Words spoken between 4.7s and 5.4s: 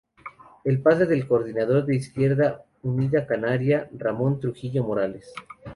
Morales.